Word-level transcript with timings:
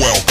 Welcome 0.00 0.29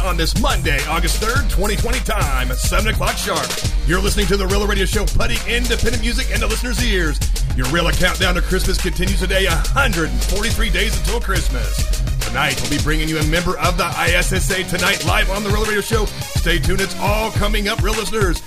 on 0.00 0.16
this 0.16 0.40
Monday, 0.40 0.78
August 0.88 1.20
3rd, 1.22 1.50
2020 1.50 2.00
time, 2.00 2.50
at 2.50 2.56
7 2.56 2.92
o'clock 2.92 3.16
sharp. 3.16 3.46
You're 3.86 4.00
listening 4.00 4.26
to 4.26 4.36
the 4.36 4.46
Rela 4.46 4.68
Radio 4.68 4.84
Show, 4.84 5.04
putting 5.06 5.38
independent 5.46 6.00
music 6.00 6.30
into 6.30 6.46
listeners' 6.46 6.82
ears. 6.84 7.18
Your 7.56 7.66
Rela 7.66 7.92
countdown 7.98 8.34
to 8.34 8.42
Christmas 8.42 8.80
continues 8.80 9.20
today, 9.20 9.46
143 9.46 10.70
days 10.70 10.98
until 10.98 11.20
Christmas. 11.20 12.00
Tonight, 12.26 12.60
we'll 12.60 12.70
be 12.70 12.82
bringing 12.82 13.08
you 13.08 13.18
a 13.18 13.26
member 13.26 13.58
of 13.58 13.76
the 13.76 13.86
ISSA 13.86 14.64
tonight 14.64 15.04
live 15.04 15.30
on 15.30 15.44
the 15.44 15.50
Rela 15.50 15.66
Radio 15.66 15.80
Show. 15.80 16.04
Stay 16.06 16.58
tuned, 16.58 16.80
it's 16.80 16.98
all 17.00 17.30
coming 17.32 17.68
up, 17.68 17.82
real 17.82 17.94
listeners 17.94 18.40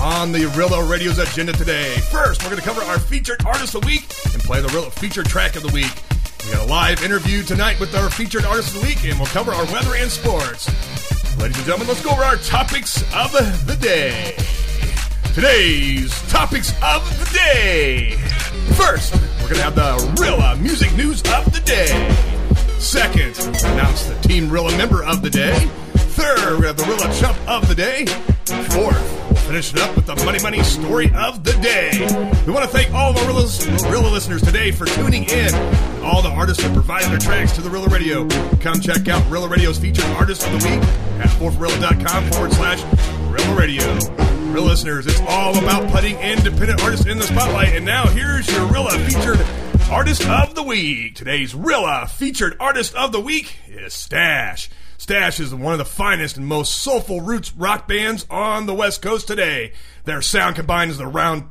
on 0.00 0.32
the 0.32 0.44
Rela 0.56 0.88
Radio's 0.88 1.18
agenda 1.18 1.52
today. 1.52 1.94
First, 2.10 2.42
we're 2.42 2.50
going 2.50 2.60
to 2.60 2.66
cover 2.66 2.82
our 2.82 2.98
featured 2.98 3.44
artist 3.46 3.74
of 3.74 3.82
the 3.82 3.86
week 3.86 4.02
and 4.32 4.42
play 4.42 4.60
the 4.60 4.68
Rela 4.68 4.92
featured 4.92 5.26
track 5.26 5.56
of 5.56 5.62
the 5.62 5.72
week. 5.72 5.92
We 6.44 6.52
got 6.52 6.66
a 6.66 6.70
live 6.70 7.02
interview 7.02 7.42
tonight 7.42 7.80
with 7.80 7.94
our 7.94 8.10
featured 8.10 8.44
artist 8.44 8.74
of 8.74 8.82
the 8.82 8.86
week, 8.86 9.04
and 9.04 9.18
we'll 9.18 9.28
cover 9.28 9.52
our 9.52 9.64
weather 9.66 9.94
and 9.96 10.10
sports. 10.10 10.68
Ladies 11.38 11.56
and 11.56 11.66
gentlemen, 11.66 11.88
let's 11.88 12.04
go 12.04 12.10
over 12.10 12.22
our 12.22 12.36
topics 12.36 13.02
of 13.14 13.32
the 13.66 13.76
day. 13.80 14.36
Today's 15.32 16.10
topics 16.30 16.70
of 16.82 17.02
the 17.18 17.30
day. 17.32 18.16
First, 18.74 19.14
we're 19.40 19.48
going 19.48 19.56
to 19.56 19.62
have 19.62 19.74
the 19.74 19.96
Rela 20.20 20.52
uh, 20.52 20.56
music 20.56 20.94
news 20.94 21.22
of 21.22 21.50
the 21.50 21.60
day. 21.64 22.14
Second, 22.78 23.38
announce 23.64 24.04
the 24.04 24.14
Team 24.20 24.48
Rela 24.48 24.76
member 24.76 25.02
of 25.02 25.22
the 25.22 25.30
day. 25.30 25.56
Third, 25.94 26.60
we 26.60 26.66
have 26.66 26.76
the 26.76 26.84
Rela 26.84 27.20
chump 27.20 27.38
of 27.48 27.66
the 27.68 27.74
day. 27.74 28.04
Fourth, 28.70 29.23
we'll 29.44 29.52
finish 29.52 29.74
it 29.74 29.80
up 29.80 29.94
with 29.96 30.06
the 30.06 30.16
Money 30.24 30.40
Money 30.42 30.62
story 30.62 31.12
of 31.14 31.44
the 31.44 31.52
day. 31.54 31.90
We 32.46 32.52
want 32.52 32.70
to 32.70 32.76
thank 32.76 32.92
all 32.92 33.10
of 33.10 33.16
our 33.18 33.24
Rela, 33.24 33.44
Rela 33.90 34.10
listeners 34.10 34.42
today 34.42 34.70
for 34.70 34.86
tuning 34.86 35.24
in. 35.24 35.54
All 36.02 36.22
the 36.22 36.30
artists 36.30 36.62
that 36.62 36.72
provided 36.74 37.10
their 37.10 37.18
tracks 37.18 37.52
to 37.52 37.60
the 37.60 37.68
Rela 37.68 37.88
Radio. 37.88 38.28
Come 38.58 38.80
check 38.80 39.08
out 39.08 39.22
Rela 39.24 39.48
Radio's 39.48 39.78
featured 39.78 40.04
artist 40.16 40.46
of 40.46 40.52
the 40.52 40.68
week 40.68 40.82
at 41.20 41.28
forthrilla.com 41.38 42.30
forward 42.32 42.52
slash 42.52 42.80
Rela 43.30 43.58
Radio. 43.58 43.84
Real 44.52 44.64
listeners, 44.64 45.06
it's 45.06 45.20
all 45.22 45.56
about 45.58 45.90
putting 45.90 46.18
independent 46.18 46.82
artists 46.82 47.06
in 47.06 47.18
the 47.18 47.24
spotlight. 47.24 47.74
And 47.74 47.84
now 47.84 48.06
here's 48.06 48.50
your 48.50 48.66
Rela 48.68 48.98
featured 49.06 49.44
artist 49.90 50.26
of 50.28 50.54
the 50.54 50.62
week. 50.62 51.16
Today's 51.16 51.54
Rela 51.54 52.08
featured 52.08 52.56
artist 52.60 52.94
of 52.94 53.12
the 53.12 53.20
week 53.20 53.56
is 53.68 53.92
Stash. 53.92 54.70
Stash 55.04 55.38
is 55.38 55.54
one 55.54 55.74
of 55.74 55.78
the 55.78 55.84
finest 55.84 56.38
and 56.38 56.46
most 56.46 56.76
soulful 56.76 57.20
roots 57.20 57.52
rock 57.52 57.86
bands 57.86 58.24
on 58.30 58.64
the 58.64 58.72
West 58.72 59.02
Coast 59.02 59.26
today. 59.26 59.72
Their 60.04 60.22
sound 60.22 60.56
combines 60.56 60.96
the 60.96 61.06
round 61.06 61.44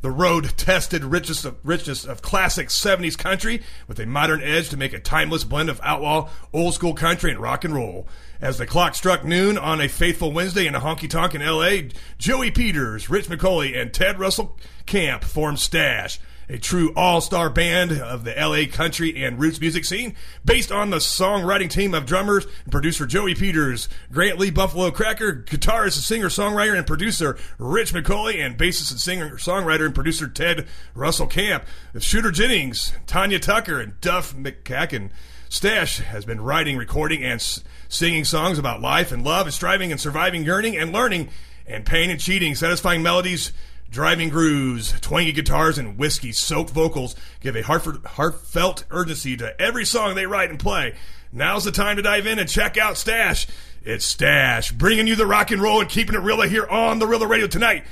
the 0.00 0.10
road 0.10 0.50
tested 0.56 1.04
richness 1.04 1.44
of, 1.44 1.56
richness 1.62 2.04
of 2.04 2.20
classic 2.20 2.66
70s 2.66 3.16
country 3.16 3.62
with 3.86 4.00
a 4.00 4.06
modern 4.06 4.42
edge 4.42 4.70
to 4.70 4.76
make 4.76 4.92
a 4.92 4.98
timeless 4.98 5.44
blend 5.44 5.70
of 5.70 5.80
outlaw, 5.84 6.28
old 6.52 6.74
school 6.74 6.94
country, 6.94 7.30
and 7.30 7.38
rock 7.38 7.62
and 7.62 7.76
roll. 7.76 8.08
As 8.40 8.58
the 8.58 8.66
clock 8.66 8.96
struck 8.96 9.24
noon 9.24 9.56
on 9.56 9.80
a 9.80 9.86
faithful 9.86 10.32
Wednesday 10.32 10.66
in 10.66 10.74
a 10.74 10.80
honky 10.80 11.08
tonk 11.08 11.32
in 11.32 11.46
LA, 11.46 11.88
Joey 12.18 12.50
Peters, 12.50 13.08
Rich 13.08 13.28
McCulley, 13.28 13.80
and 13.80 13.94
Ted 13.94 14.18
Russell 14.18 14.58
Kamp 14.84 15.22
formed 15.22 15.60
Stash, 15.60 16.18
a 16.48 16.58
true 16.58 16.92
all 16.94 17.20
star 17.20 17.50
band 17.50 17.92
of 17.92 18.24
the 18.24 18.32
LA 18.36 18.70
country 18.70 19.24
and 19.24 19.38
roots 19.38 19.60
music 19.60 19.84
scene, 19.84 20.14
based 20.44 20.70
on 20.70 20.90
the 20.90 20.98
songwriting 20.98 21.68
team 21.68 21.94
of 21.94 22.06
drummers 22.06 22.46
and 22.64 22.72
producer 22.72 23.06
Joey 23.06 23.34
Peters, 23.34 23.88
Grant 24.12 24.38
Lee 24.38 24.50
Buffalo 24.50 24.90
Cracker, 24.90 25.44
guitarist, 25.46 26.00
singer, 26.02 26.28
songwriter, 26.28 26.76
and 26.76 26.86
producer 26.86 27.36
Rich 27.58 27.92
McCulley, 27.92 28.44
and 28.44 28.56
bassist 28.58 28.90
and 28.92 29.00
singer, 29.00 29.36
songwriter, 29.36 29.84
and 29.86 29.94
producer 29.94 30.28
Ted 30.28 30.66
Russell 30.94 31.26
Kamp, 31.26 31.64
Shooter 31.98 32.30
Jennings, 32.30 32.92
Tanya 33.06 33.38
Tucker, 33.38 33.80
and 33.80 34.00
Duff 34.00 34.34
McKagan. 34.34 35.10
Stash 35.48 35.98
has 35.98 36.24
been 36.24 36.40
writing, 36.40 36.76
recording, 36.76 37.22
and 37.22 37.34
s- 37.40 37.62
singing 37.88 38.24
songs 38.24 38.58
about 38.58 38.80
life 38.80 39.12
and 39.12 39.24
love 39.24 39.46
and 39.46 39.54
striving 39.54 39.92
and 39.92 40.00
surviving, 40.00 40.44
yearning 40.44 40.76
and 40.76 40.92
learning, 40.92 41.28
and 41.68 41.86
pain 41.86 42.10
and 42.10 42.20
cheating, 42.20 42.54
satisfying 42.54 43.02
melodies, 43.02 43.52
driving 43.90 44.28
grooves, 44.28 44.98
twangy 45.00 45.32
guitars, 45.32 45.78
and 45.78 45.98
whiskey 45.98 46.32
soaked 46.32 46.70
vocals 46.70 47.16
give 47.40 47.56
a 47.56 47.62
heartfelt, 47.62 48.04
heartfelt 48.04 48.84
urgency 48.90 49.36
to 49.36 49.60
every 49.60 49.84
song 49.84 50.14
they 50.14 50.26
write 50.26 50.50
and 50.50 50.58
play. 50.58 50.94
Now's 51.32 51.64
the 51.64 51.72
time 51.72 51.96
to 51.96 52.02
dive 52.02 52.26
in 52.26 52.38
and 52.38 52.48
check 52.48 52.76
out 52.76 52.96
Stash. 52.96 53.46
It's 53.82 54.04
Stash, 54.04 54.72
bringing 54.72 55.06
you 55.06 55.16
the 55.16 55.26
rock 55.26 55.50
and 55.50 55.62
roll 55.62 55.80
and 55.80 55.88
keeping 55.88 56.14
it 56.14 56.20
real 56.20 56.40
here 56.42 56.66
on 56.66 56.98
the 56.98 57.06
Rela 57.06 57.28
Radio 57.28 57.46
tonight. 57.46 57.84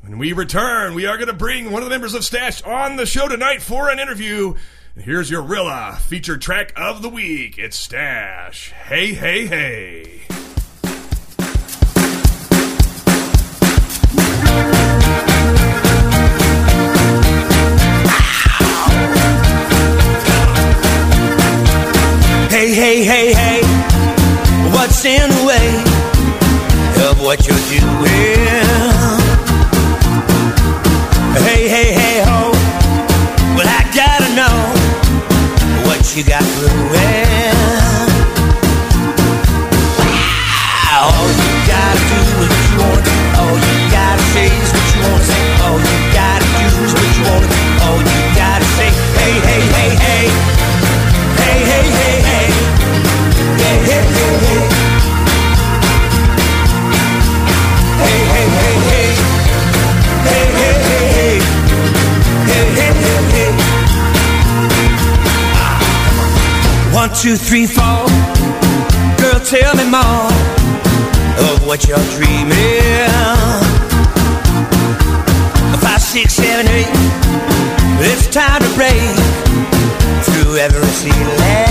When 0.00 0.18
we 0.18 0.32
return, 0.32 0.94
we 0.94 1.06
are 1.06 1.16
going 1.16 1.26
to 1.28 1.34
bring 1.34 1.70
one 1.70 1.82
of 1.82 1.88
the 1.88 1.94
members 1.94 2.14
of 2.14 2.24
Stash 2.24 2.62
on 2.62 2.96
the 2.96 3.06
show 3.06 3.28
tonight 3.28 3.60
for 3.60 3.90
an 3.90 3.98
interview. 3.98 4.54
Here's 4.96 5.30
your 5.30 5.42
Rela 5.42 5.98
featured 5.98 6.40
track 6.40 6.72
of 6.76 7.02
the 7.02 7.08
week. 7.08 7.58
It's 7.58 7.78
Stash. 7.78 8.70
Hey, 8.70 9.12
hey. 9.12 9.46
Hey, 9.46 10.22
hey, 23.04 23.04
hey, 23.04 23.34
hey, 23.34 23.60
what's 24.72 25.04
in 25.04 25.28
the 25.28 25.44
way 25.44 25.68
of 27.06 27.20
what 27.20 27.46
you're 27.46 27.56
doing? 27.68 28.64
Hey, 31.44 31.68
hey, 31.68 31.92
hey, 31.92 32.22
ho, 32.24 32.52
well, 33.54 33.68
I 33.68 33.82
gotta 33.94 34.34
know 34.34 34.56
what 35.86 36.16
you 36.16 36.24
got 36.24 36.42
brewing. 36.56 37.05
Two, 67.22 67.36
three, 67.36 67.66
four. 67.66 68.06
Girl, 69.16 69.40
tell 69.40 69.74
me 69.74 69.84
more 69.88 70.28
of 71.48 71.66
what 71.66 71.86
you're 71.88 71.96
dreaming. 72.16 73.08
Five, 75.80 76.02
six, 76.02 76.34
seven, 76.34 76.66
eight. 76.68 76.86
It's 78.00 78.26
time 78.28 78.60
to 78.60 78.74
break 78.74 79.16
through 80.24 80.56
every 80.56 80.84
ceiling. 80.88 81.65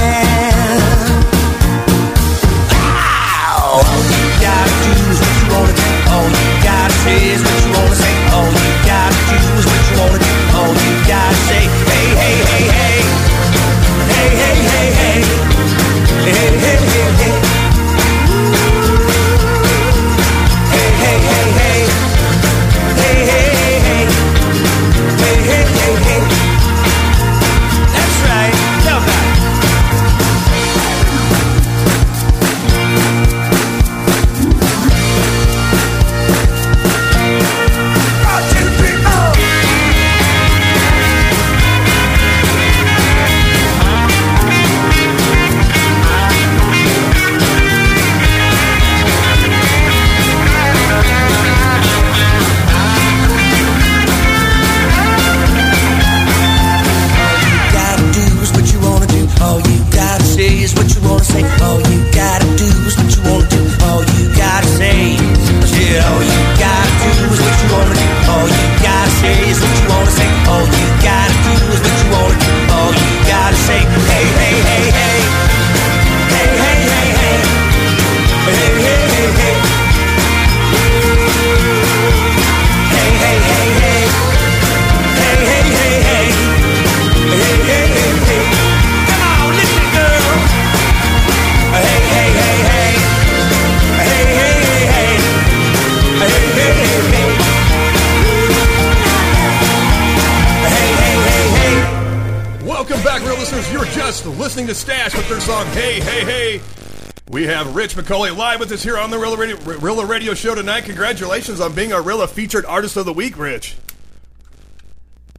Have 107.55 107.73
Rich 107.73 107.95
McCulley 107.95 108.35
live 108.35 108.59
with 108.59 108.69
us 108.73 108.83
here 108.83 108.97
on 108.97 109.09
the 109.09 109.15
Rela 109.15 109.37
Radio, 109.37 109.55
Rela 109.55 110.05
Radio 110.05 110.33
Show 110.33 110.55
tonight. 110.55 110.81
Congratulations 110.81 111.61
on 111.61 111.73
being 111.73 111.93
our 111.93 112.01
Rela 112.01 112.27
featured 112.27 112.65
artist 112.65 112.97
of 112.97 113.05
the 113.05 113.13
week, 113.13 113.37
Rich. 113.37 113.77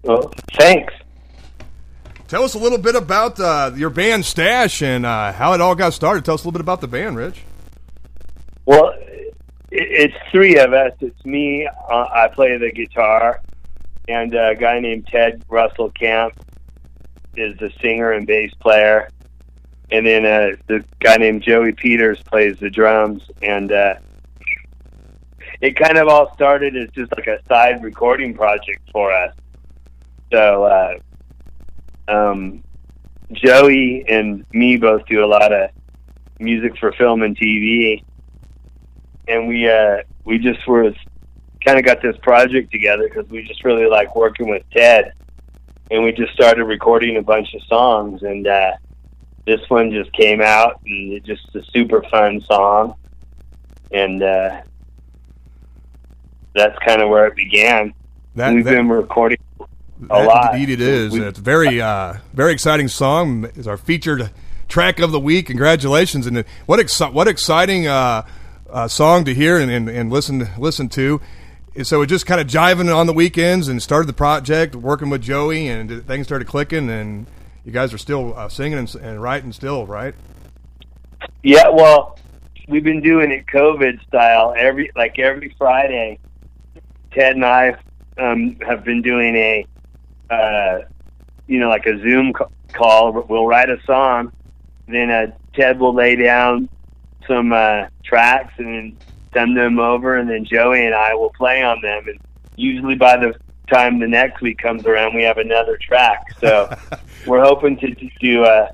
Well, 0.02 0.32
thanks. 0.54 0.94
Tell 2.26 2.42
us 2.42 2.54
a 2.54 2.58
little 2.58 2.78
bit 2.78 2.94
about 2.94 3.38
uh, 3.38 3.72
your 3.76 3.90
band 3.90 4.24
Stash 4.24 4.80
and 4.80 5.04
uh, 5.04 5.30
how 5.34 5.52
it 5.52 5.60
all 5.60 5.74
got 5.74 5.92
started. 5.92 6.24
Tell 6.24 6.32
us 6.32 6.40
a 6.42 6.48
little 6.48 6.52
bit 6.52 6.62
about 6.62 6.80
the 6.80 6.88
band, 6.88 7.18
Rich. 7.18 7.42
Well, 8.64 8.94
it's 9.70 10.16
three 10.32 10.56
of 10.56 10.72
us. 10.72 10.92
It's 11.00 11.22
me. 11.26 11.66
Uh, 11.66 12.06
I 12.10 12.28
play 12.28 12.56
the 12.56 12.72
guitar, 12.72 13.42
and 14.08 14.32
a 14.32 14.54
guy 14.54 14.80
named 14.80 15.06
Ted 15.08 15.44
Russell 15.50 15.90
Kamp 15.90 16.32
is 17.36 17.58
the 17.58 17.70
singer 17.82 18.12
and 18.12 18.26
bass 18.26 18.54
player, 18.54 19.10
and 19.90 20.06
then 20.06 20.24
uh, 20.26 20.56
the 20.66 20.84
guy 21.00 21.16
named 21.16 21.42
Joey 21.42 21.72
Peters 21.72 22.22
plays 22.22 22.58
the 22.58 22.70
drums. 22.70 23.22
And 23.42 23.70
uh, 23.70 23.94
it 25.60 25.76
kind 25.76 25.96
of 25.98 26.08
all 26.08 26.32
started 26.34 26.76
as 26.76 26.90
just 26.90 27.12
like 27.16 27.26
a 27.26 27.38
side 27.48 27.82
recording 27.82 28.34
project 28.34 28.88
for 28.92 29.12
us. 29.12 29.34
So 30.32 30.64
uh, 30.64 30.98
um, 32.08 32.62
Joey 33.32 34.04
and 34.08 34.44
me 34.52 34.76
both 34.76 35.06
do 35.06 35.24
a 35.24 35.26
lot 35.26 35.52
of 35.52 35.70
music 36.38 36.76
for 36.78 36.92
film 36.92 37.22
and 37.22 37.36
TV, 37.36 38.02
and 39.28 39.48
we 39.48 39.68
uh, 39.68 39.98
we 40.24 40.38
just 40.38 40.66
were 40.66 40.92
kind 41.64 41.78
of 41.78 41.84
got 41.84 42.02
this 42.02 42.16
project 42.18 42.70
together 42.70 43.08
because 43.08 43.28
we 43.30 43.42
just 43.46 43.64
really 43.64 43.86
like 43.86 44.14
working 44.14 44.48
with 44.48 44.62
Ted, 44.72 45.12
and 45.90 46.02
we 46.02 46.12
just 46.12 46.32
started 46.32 46.64
recording 46.64 47.16
a 47.16 47.22
bunch 47.22 47.54
of 47.54 47.62
songs, 47.62 48.22
and 48.22 48.46
uh, 48.46 48.72
this 49.46 49.60
one 49.68 49.90
just 49.92 50.12
came 50.12 50.40
out, 50.42 50.80
and 50.84 51.12
it's 51.12 51.26
just 51.26 51.54
a 51.54 51.64
super 51.72 52.02
fun 52.10 52.40
song, 52.42 52.96
and 53.92 54.22
uh, 54.22 54.60
that's 56.54 56.78
kind 56.84 57.00
of 57.02 57.08
where 57.08 57.26
it 57.26 57.36
began. 57.36 57.94
That, 58.34 58.52
We've 58.54 58.64
that- 58.64 58.70
been 58.72 58.88
recording 58.88 59.38
a 60.10 60.24
lot. 60.24 60.54
Indeed, 60.54 60.70
it 60.74 60.80
is. 60.80 61.12
We- 61.12 61.22
it's 61.22 61.38
a 61.38 61.42
very, 61.42 61.80
uh, 61.80 62.14
very 62.34 62.52
exciting 62.52 62.88
song. 62.88 63.44
It's 63.54 63.66
our 63.66 63.76
featured 63.76 64.30
track 64.68 64.98
of 64.98 65.12
the 65.12 65.20
week. 65.20 65.46
Congratulations! 65.46 66.26
And 66.26 66.44
what 66.66 66.80
exci- 66.80 67.12
what 67.12 67.28
exciting 67.28 67.86
uh, 67.86 68.26
uh, 68.68 68.88
song 68.88 69.24
to 69.24 69.34
hear 69.34 69.58
and, 69.58 69.70
and, 69.70 69.88
and 69.88 70.10
listen 70.10 70.48
listen 70.58 70.88
to. 70.90 71.20
So 71.82 72.00
it 72.00 72.06
just 72.06 72.24
kind 72.24 72.40
of 72.40 72.46
jiving 72.46 72.94
on 72.94 73.06
the 73.06 73.12
weekends 73.12 73.68
and 73.68 73.82
started 73.82 74.06
the 74.06 74.14
project, 74.14 74.74
working 74.74 75.10
with 75.10 75.20
Joey, 75.20 75.68
and 75.68 76.06
things 76.06 76.26
started 76.26 76.46
clicking. 76.48 76.88
And 76.88 77.26
you 77.66 77.72
guys 77.72 77.92
are 77.92 77.98
still 77.98 78.32
uh, 78.38 78.48
singing 78.48 78.78
and, 78.78 78.94
and 78.94 79.20
writing 79.20 79.52
still, 79.52 79.86
right? 79.86 80.14
Yeah, 81.42 81.68
well, 81.68 82.16
we've 82.68 82.84
been 82.84 83.02
doing 83.02 83.32
it 83.32 83.46
COVID 83.46 84.06
style 84.06 84.54
every 84.56 84.92
like 84.94 85.18
every 85.18 85.54
Friday. 85.58 86.20
Ted 87.10 87.34
and 87.34 87.44
I 87.44 87.76
um, 88.18 88.56
have 88.66 88.84
been 88.84 89.02
doing 89.02 89.34
a, 89.34 89.66
uh, 90.30 90.82
you 91.48 91.58
know, 91.58 91.68
like 91.68 91.86
a 91.86 91.98
Zoom 91.98 92.32
ca- 92.32 92.48
call. 92.72 93.12
We'll 93.28 93.46
write 93.46 93.68
a 93.68 93.82
song, 93.84 94.30
then 94.86 95.10
uh, 95.10 95.32
Ted 95.52 95.80
will 95.80 95.94
lay 95.94 96.14
down 96.14 96.68
some 97.26 97.52
uh, 97.52 97.86
tracks 98.04 98.54
and 98.58 98.96
send 99.34 99.56
them 99.56 99.80
over, 99.80 100.16
and 100.16 100.30
then 100.30 100.44
Joey 100.44 100.86
and 100.86 100.94
I 100.94 101.14
will 101.14 101.30
play 101.30 101.64
on 101.64 101.80
them. 101.82 102.06
And 102.06 102.20
usually 102.54 102.94
by 102.94 103.16
the 103.16 103.34
time 103.70 103.98
the 103.98 104.08
next 104.08 104.40
week 104.40 104.58
comes 104.58 104.86
around, 104.86 105.14
we 105.14 105.22
have 105.22 105.38
another 105.38 105.78
track. 105.80 106.24
So 106.40 106.74
we're 107.26 107.42
hoping 107.42 107.76
to 107.78 107.94
do 108.20 108.44
a 108.44 108.70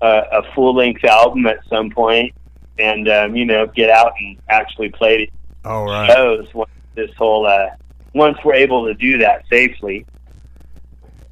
a, 0.00 0.22
a 0.32 0.54
full 0.54 0.74
length 0.74 1.04
album 1.04 1.46
at 1.46 1.58
some 1.68 1.90
point, 1.90 2.34
and 2.78 3.08
um, 3.08 3.36
you 3.36 3.44
know, 3.44 3.66
get 3.66 3.90
out 3.90 4.12
and 4.18 4.38
actually 4.48 4.90
play 4.90 5.30
All 5.64 5.86
right. 5.86 6.10
shows 6.10 6.52
once 6.54 6.70
this 6.94 7.10
whole 7.16 7.46
uh, 7.46 7.68
once 8.14 8.38
we're 8.44 8.54
able 8.54 8.86
to 8.86 8.94
do 8.94 9.18
that 9.18 9.44
safely. 9.48 10.06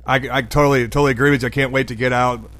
I, 0.06 0.16
I 0.30 0.42
totally 0.42 0.82
totally 0.84 1.12
agree 1.12 1.30
with 1.30 1.42
you. 1.42 1.48
I 1.48 1.50
can't 1.50 1.72
wait 1.72 1.88
to 1.88 1.94
get 1.94 2.12
out. 2.12 2.50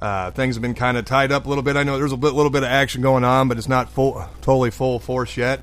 Uh, 0.00 0.30
things 0.30 0.54
have 0.54 0.62
been 0.62 0.74
kind 0.74 0.96
of 0.96 1.04
tied 1.04 1.30
up 1.30 1.44
a 1.44 1.48
little 1.48 1.62
bit. 1.62 1.76
I 1.76 1.82
know 1.82 1.98
there's 1.98 2.12
a 2.12 2.16
bit, 2.16 2.32
little 2.32 2.50
bit 2.50 2.62
of 2.62 2.70
action 2.70 3.02
going 3.02 3.22
on, 3.22 3.48
but 3.48 3.58
it's 3.58 3.68
not 3.68 3.90
full, 3.90 4.26
totally 4.40 4.70
full 4.70 4.98
force 4.98 5.36
yet. 5.36 5.60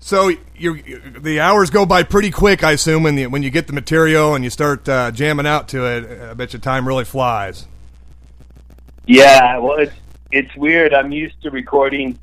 So 0.00 0.30
you 0.56 1.00
the 1.18 1.40
hours 1.40 1.70
go 1.70 1.84
by 1.84 2.02
pretty 2.02 2.30
quick, 2.30 2.62
I 2.62 2.72
assume, 2.72 3.02
when 3.02 3.18
you, 3.18 3.30
when 3.30 3.42
you 3.42 3.50
get 3.50 3.66
the 3.66 3.72
material 3.72 4.34
and 4.34 4.44
you 4.44 4.50
start 4.50 4.88
uh, 4.88 5.10
jamming 5.10 5.46
out 5.46 5.68
to 5.68 5.84
it. 5.84 6.30
I 6.30 6.34
bet 6.34 6.52
your 6.52 6.60
time 6.60 6.86
really 6.86 7.04
flies. 7.04 7.66
Yeah, 9.06 9.58
well, 9.58 9.78
it's 9.78 9.94
it's 10.30 10.54
weird. 10.56 10.94
I'm 10.94 11.12
used 11.12 11.40
to 11.42 11.50
recording 11.50 12.18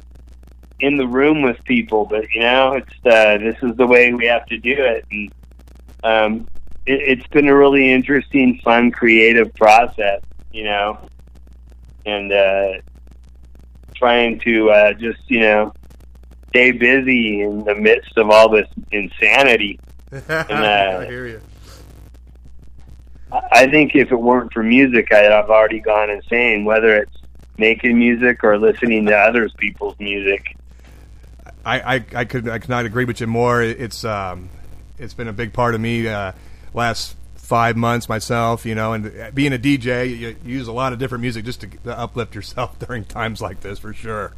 in 0.80 0.98
the 0.98 1.08
room 1.08 1.42
with 1.42 1.64
people, 1.64 2.06
but 2.06 2.32
you 2.34 2.42
know, 2.42 2.74
it's 2.74 2.94
uh, 3.06 3.38
this 3.38 3.56
is 3.62 3.76
the 3.76 3.88
way 3.88 4.14
we 4.14 4.26
have 4.26 4.46
to 4.48 4.58
do 4.58 4.76
it, 4.78 5.06
and 5.12 5.32
um, 6.04 6.48
it, 6.86 7.20
it's 7.20 7.28
been 7.28 7.48
a 7.48 7.56
really 7.56 7.92
interesting, 7.92 8.60
fun, 8.64 8.92
creative 8.92 9.54
process. 9.56 10.22
You 10.52 10.64
know, 10.64 11.00
and 12.06 12.32
uh, 12.32 12.74
trying 13.96 14.40
to 14.40 14.70
uh, 14.70 14.94
just 14.94 15.20
you 15.28 15.40
know 15.42 15.74
stay 16.56 16.72
busy 16.72 17.42
in 17.42 17.66
the 17.66 17.76
midst 17.76 18.18
of 18.18 18.30
all 18.30 18.48
this 18.48 18.68
insanity. 18.92 19.78
I 20.30 21.06
hear 21.06 21.28
you. 21.28 21.42
I 23.52 23.68
think 23.68 23.94
if 23.96 24.12
it 24.12 24.16
weren't 24.16 24.54
for 24.54 24.64
music, 24.64 25.12
I'd 25.12 25.32
have 25.32 25.50
already 25.50 25.82
gone 25.82 26.10
insane. 26.10 26.64
Whether 26.64 26.96
it's 26.96 27.18
making 27.58 28.00
music 28.00 28.44
or 28.44 28.58
listening 28.58 29.06
to 29.08 29.16
others 29.16 29.54
people's 29.58 30.00
music. 30.00 30.56
I, 31.66 31.96
I, 31.96 32.06
I 32.16 32.26
could 32.26 32.48
I 32.48 32.60
could 32.60 32.70
not 32.70 32.86
agree 32.86 33.04
with 33.04 33.20
you 33.20 33.28
more. 33.28 33.62
It's 33.62 34.06
um, 34.06 34.50
it's 34.98 35.14
been 35.14 35.28
a 35.28 35.34
big 35.34 35.52
part 35.52 35.76
of 35.76 35.82
me 35.82 36.08
uh, 36.08 36.32
last 36.74 37.18
five 37.36 37.76
months 37.76 38.08
myself. 38.08 38.66
You 38.66 38.76
know, 38.76 38.94
and 38.94 39.36
being 39.36 39.52
a 39.52 39.58
DJ, 39.58 40.10
you, 40.10 40.38
you 40.46 40.58
use 40.58 40.70
a 40.70 40.74
lot 40.74 40.94
of 40.94 41.00
different 41.00 41.24
music 41.24 41.44
just 41.44 41.62
to, 41.62 41.68
to 41.68 41.98
uplift 41.98 42.34
yourself 42.34 42.80
during 42.88 43.04
times 43.04 43.42
like 43.42 43.60
this, 43.60 43.80
for 43.80 43.94
sure. 43.94 44.32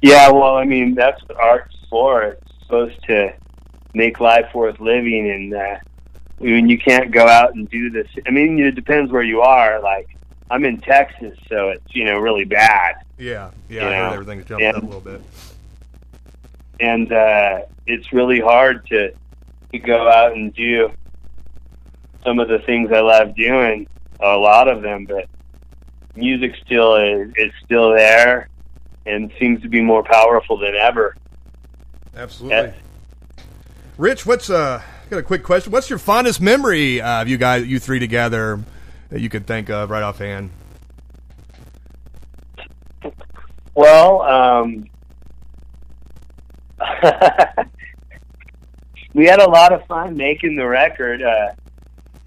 Yeah, 0.00 0.30
well, 0.30 0.56
I 0.56 0.64
mean 0.64 0.94
that's 0.94 1.20
what 1.26 1.38
art's 1.38 1.76
for. 1.90 2.22
It's 2.22 2.52
supposed 2.62 3.02
to 3.04 3.34
make 3.94 4.20
life 4.20 4.54
worth 4.54 4.78
living, 4.80 5.30
and 5.30 5.54
uh, 5.54 5.76
I 6.40 6.44
mean 6.44 6.68
you 6.68 6.78
can't 6.78 7.10
go 7.10 7.26
out 7.26 7.54
and 7.54 7.68
do 7.68 7.90
this. 7.90 8.06
I 8.26 8.30
mean 8.30 8.58
it 8.58 8.74
depends 8.74 9.10
where 9.10 9.22
you 9.22 9.40
are. 9.40 9.80
Like 9.82 10.08
I'm 10.50 10.64
in 10.64 10.78
Texas, 10.80 11.36
so 11.48 11.70
it's 11.70 11.94
you 11.94 12.04
know 12.04 12.18
really 12.18 12.44
bad. 12.44 12.96
Yeah, 13.18 13.50
yeah. 13.68 14.12
Everything's 14.12 14.44
jumped 14.44 14.62
and- 14.62 14.76
up 14.76 14.82
a 14.82 14.86
little 14.86 15.00
bit. 15.00 15.20
and 16.80 17.12
uh, 17.12 17.62
it's 17.86 18.12
really 18.12 18.40
hard 18.40 18.86
to 18.86 19.12
to 19.72 19.78
go 19.78 20.08
out 20.08 20.32
and 20.32 20.54
do 20.54 20.90
some 22.24 22.38
of 22.38 22.48
the 22.48 22.58
things 22.60 22.90
I 22.92 23.00
love 23.00 23.34
doing. 23.34 23.86
A 24.20 24.36
lot 24.36 24.68
of 24.68 24.82
them, 24.82 25.04
but 25.04 25.28
music 26.16 26.52
still 26.64 26.96
is, 26.96 27.30
is 27.36 27.52
still 27.64 27.90
there 27.92 28.48
and 29.08 29.32
seems 29.40 29.62
to 29.62 29.68
be 29.68 29.80
more 29.80 30.02
powerful 30.02 30.58
than 30.58 30.74
ever. 30.74 31.16
Absolutely. 32.14 32.56
Yeah. 32.56 32.72
Rich, 33.96 34.26
what's 34.26 34.50
uh? 34.50 34.82
Got 35.10 35.18
a 35.18 35.22
quick 35.22 35.42
question. 35.42 35.72
What's 35.72 35.88
your 35.88 35.98
fondest 35.98 36.40
memory 36.40 37.00
uh, 37.00 37.22
of 37.22 37.28
you 37.28 37.38
guys, 37.38 37.66
you 37.66 37.78
three 37.78 37.98
together, 37.98 38.60
that 39.08 39.20
you 39.20 39.30
could 39.30 39.46
think 39.46 39.70
of 39.70 39.88
right 39.88 40.02
offhand? 40.02 40.50
Well, 43.74 44.22
um, 44.22 44.86
we 49.14 49.26
had 49.26 49.40
a 49.40 49.48
lot 49.48 49.72
of 49.72 49.86
fun 49.86 50.16
making 50.16 50.56
the 50.56 50.66
record. 50.66 51.22
Uh, 51.22 51.52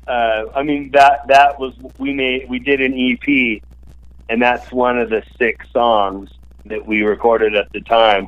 uh, 0.07 0.45
I 0.55 0.63
mean 0.63 0.89
that 0.91 1.27
that 1.27 1.59
was 1.59 1.73
we 1.99 2.13
made 2.13 2.49
we 2.49 2.57
did 2.57 2.81
an 2.81 2.93
EP, 2.97 3.61
and 4.27 4.41
that's 4.41 4.71
one 4.71 4.97
of 4.97 5.09
the 5.09 5.23
six 5.37 5.69
songs 5.71 6.31
that 6.71 6.85
we 6.85 7.03
recorded 7.03 7.55
at 7.55 7.71
the 7.73 7.81
time, 7.81 8.27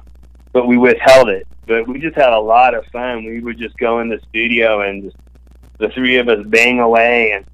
but 0.51 0.67
we 0.67 0.77
withheld 0.77 1.29
it 1.29 1.47
but 1.65 1.87
we 1.87 1.99
just 1.99 2.15
had 2.15 2.33
a 2.33 2.39
lot 2.39 2.73
of 2.73 2.85
fun. 2.87 3.23
We 3.23 3.39
would 3.39 3.57
just 3.57 3.77
go 3.77 3.99
in 3.99 4.09
the 4.09 4.19
studio 4.29 4.81
and 4.81 5.03
just, 5.03 5.15
the 5.79 5.89
three 5.89 6.17
of 6.17 6.29
us 6.29 6.45
bang 6.47 6.79
away. 6.79 7.31
And 7.31 7.45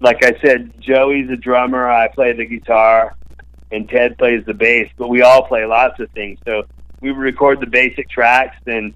like 0.00 0.24
I 0.24 0.38
said, 0.40 0.72
Joey's 0.80 1.30
a 1.30 1.36
drummer. 1.36 1.88
I 1.88 2.08
play 2.08 2.32
the 2.32 2.44
guitar, 2.44 3.16
and 3.70 3.88
Ted 3.88 4.18
plays 4.18 4.44
the 4.46 4.54
bass. 4.54 4.90
But 4.96 5.08
we 5.08 5.22
all 5.22 5.46
play 5.46 5.64
lots 5.64 6.00
of 6.00 6.10
things. 6.10 6.38
So 6.44 6.64
we 7.00 7.12
would 7.12 7.20
record 7.20 7.60
the 7.60 7.66
basic 7.66 8.10
tracks, 8.10 8.56
then 8.64 8.94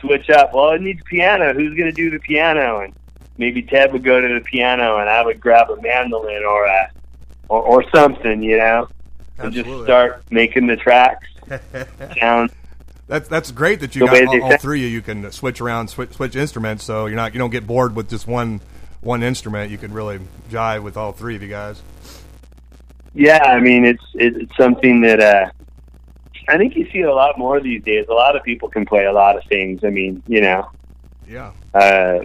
switch 0.00 0.30
up. 0.30 0.54
Well, 0.54 0.70
it 0.70 0.82
needs 0.82 1.02
piano. 1.04 1.52
Who's 1.52 1.76
going 1.76 1.90
to 1.90 1.92
do 1.92 2.10
the 2.10 2.18
piano? 2.20 2.80
And 2.80 2.94
maybe 3.36 3.62
Ted 3.62 3.92
would 3.92 4.04
go 4.04 4.20
to 4.20 4.34
the 4.34 4.40
piano, 4.40 4.98
and 4.98 5.08
I 5.08 5.24
would 5.24 5.40
grab 5.40 5.70
a 5.70 5.80
mandolin 5.80 6.42
or 6.42 6.64
a 6.64 6.90
or, 7.48 7.62
or 7.62 7.90
something, 7.94 8.42
you 8.42 8.56
know, 8.56 8.88
and 9.40 9.52
just 9.52 9.84
start 9.84 10.22
making 10.30 10.66
the 10.66 10.76
tracks 10.76 11.26
sound. 12.20 12.50
That's 13.06 13.28
that's 13.28 13.50
great 13.50 13.80
that 13.80 13.96
you 13.96 14.06
got 14.06 14.24
all, 14.24 14.42
all 14.44 14.58
three 14.58 14.84
of 14.84 14.90
you. 14.90 14.96
You 14.96 15.02
can 15.02 15.32
switch 15.32 15.60
around, 15.60 15.88
switch, 15.88 16.12
switch 16.12 16.36
instruments, 16.36 16.84
so 16.84 17.06
you're 17.06 17.16
not 17.16 17.32
you 17.32 17.38
don't 17.38 17.50
get 17.50 17.66
bored 17.66 17.96
with 17.96 18.08
just 18.08 18.26
one 18.26 18.60
one 19.00 19.22
instrument. 19.22 19.70
You 19.70 19.78
can 19.78 19.92
really 19.92 20.20
jive 20.48 20.82
with 20.82 20.96
all 20.96 21.12
three 21.12 21.34
of 21.34 21.42
you 21.42 21.48
guys. 21.48 21.82
Yeah, 23.14 23.42
I 23.42 23.58
mean, 23.58 23.84
it's 23.84 24.04
it's 24.14 24.56
something 24.56 25.00
that 25.00 25.20
uh, 25.20 25.50
I 26.48 26.56
think 26.56 26.76
you 26.76 26.88
see 26.92 27.00
a 27.00 27.12
lot 27.12 27.38
more 27.38 27.60
these 27.60 27.82
days. 27.82 28.06
A 28.08 28.14
lot 28.14 28.36
of 28.36 28.44
people 28.44 28.68
can 28.68 28.86
play 28.86 29.06
a 29.06 29.12
lot 29.12 29.36
of 29.36 29.42
things. 29.44 29.80
I 29.82 29.90
mean, 29.90 30.22
you 30.28 30.40
know, 30.40 30.70
Yeah, 31.26 31.52
uh, 31.74 32.20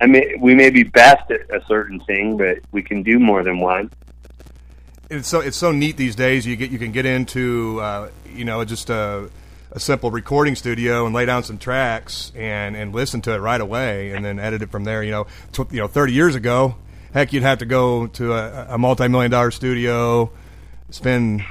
I 0.00 0.06
mean, 0.06 0.40
we 0.40 0.54
may 0.54 0.70
be 0.70 0.82
best 0.82 1.30
at 1.30 1.42
a 1.50 1.62
certain 1.66 2.00
thing, 2.00 2.38
but 2.38 2.58
we 2.72 2.82
can 2.82 3.02
do 3.02 3.18
more 3.18 3.42
than 3.42 3.60
one. 3.60 3.90
It's 5.12 5.28
so 5.28 5.40
it's 5.40 5.56
so 5.56 5.72
neat 5.72 5.96
these 5.96 6.16
days. 6.16 6.46
You 6.46 6.56
get 6.56 6.70
you 6.70 6.78
can 6.78 6.92
get 6.92 7.06
into 7.06 7.80
uh, 7.80 8.10
you 8.26 8.44
know 8.44 8.64
just 8.64 8.90
a, 8.90 9.30
a 9.70 9.78
simple 9.80 10.10
recording 10.10 10.54
studio 10.54 11.04
and 11.06 11.14
lay 11.14 11.26
down 11.26 11.44
some 11.44 11.58
tracks 11.58 12.32
and 12.34 12.76
and 12.76 12.94
listen 12.94 13.20
to 13.22 13.34
it 13.34 13.38
right 13.38 13.60
away, 13.60 14.12
and 14.12 14.24
then 14.24 14.38
edit 14.38 14.62
it 14.62 14.70
from 14.70 14.84
there. 14.84 15.02
You 15.02 15.10
know, 15.10 15.26
tw- 15.52 15.70
you 15.72 15.80
know, 15.80 15.88
thirty 15.88 16.12
years 16.12 16.34
ago, 16.34 16.76
heck, 17.12 17.32
you'd 17.32 17.42
have 17.42 17.58
to 17.58 17.66
go 17.66 18.06
to 18.08 18.32
a, 18.32 18.74
a 18.74 18.78
multi 18.78 19.06
million 19.08 19.30
dollar 19.30 19.50
studio, 19.50 20.32
spend 20.90 21.42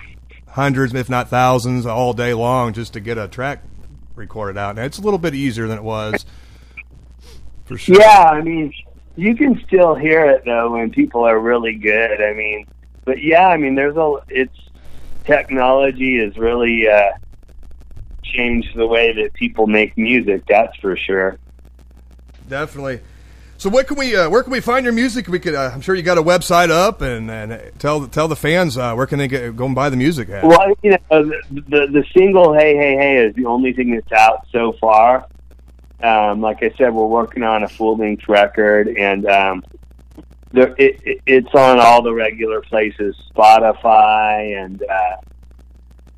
hundreds, 0.47 0.93
if 0.93 1.09
not 1.09 1.29
thousands, 1.29 1.85
all 1.85 2.13
day 2.13 2.33
long 2.33 2.73
just 2.73 2.93
to 2.93 2.99
get 2.99 3.17
a 3.17 3.27
track 3.27 3.63
recorded 4.15 4.57
out. 4.57 4.71
And 4.77 4.85
it's 4.85 4.97
a 4.97 5.01
little 5.01 5.19
bit 5.19 5.35
easier 5.35 5.67
than 5.67 5.77
it 5.77 5.83
was. 5.83 6.25
For 7.65 7.77
sure. 7.77 7.99
Yeah, 7.99 8.31
I 8.31 8.41
mean, 8.41 8.73
you 9.15 9.35
can 9.35 9.61
still 9.67 9.95
hear 9.95 10.25
it 10.25 10.43
though 10.45 10.71
when 10.71 10.89
people 10.89 11.23
are 11.23 11.39
really 11.39 11.75
good. 11.75 12.21
I 12.21 12.33
mean, 12.33 12.67
but 13.05 13.21
yeah, 13.21 13.47
I 13.47 13.57
mean, 13.57 13.75
there's 13.75 13.95
a 13.95 14.15
it's 14.29 14.57
technology 15.25 16.19
has 16.23 16.37
really 16.37 16.87
uh, 16.87 17.11
changed 18.23 18.75
the 18.75 18.87
way 18.87 19.13
that 19.13 19.33
people 19.33 19.67
make 19.67 19.97
music. 19.97 20.43
That's 20.47 20.75
for 20.77 20.95
sure. 20.97 21.37
Definitely. 22.47 23.01
So 23.57 23.69
what 23.69 23.85
can 23.85 23.95
we? 23.95 24.15
Uh, 24.15 24.27
where 24.27 24.41
can 24.41 24.51
we 24.51 24.59
find 24.59 24.83
your 24.83 24.93
music? 24.93 25.27
We 25.27 25.39
could. 25.39 25.53
Uh, 25.53 25.69
I'm 25.71 25.81
sure 25.81 25.93
you 25.93 26.01
got 26.01 26.17
a 26.17 26.23
website 26.23 26.71
up, 26.71 27.01
and, 27.01 27.29
and 27.29 27.71
tell 27.77 28.07
tell 28.07 28.27
the 28.27 28.35
fans 28.35 28.75
uh, 28.75 28.95
where 28.95 29.05
can 29.05 29.19
they 29.19 29.27
get, 29.27 29.55
go 29.55 29.67
and 29.67 29.75
buy 29.75 29.91
the 29.91 29.97
music 29.97 30.29
at. 30.29 30.43
Well, 30.43 30.73
you 30.81 30.91
know, 30.91 30.97
the, 31.09 31.41
the 31.51 31.87
the 31.87 32.03
single 32.17 32.55
"Hey 32.55 32.75
Hey 32.75 32.95
Hey" 32.95 33.17
is 33.17 33.35
the 33.35 33.45
only 33.45 33.71
thing 33.71 33.91
that's 33.93 34.11
out 34.11 34.47
so 34.51 34.73
far. 34.81 35.27
Um, 36.01 36.41
like 36.41 36.63
I 36.63 36.71
said, 36.75 36.91
we're 36.91 37.05
working 37.05 37.43
on 37.43 37.61
a 37.61 37.67
full 37.67 37.97
length 37.97 38.27
record, 38.27 38.87
and 38.87 39.27
um, 39.27 39.63
the, 40.53 40.75
it, 40.77 40.99
it, 41.03 41.21
it's 41.25 41.53
on 41.53 41.79
all 41.79 42.01
the 42.01 42.13
regular 42.13 42.61
places, 42.61 43.15
Spotify 43.33 44.63
and 44.63 44.83
uh, 44.83 45.15